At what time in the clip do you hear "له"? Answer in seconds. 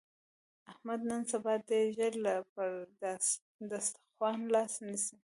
2.25-2.33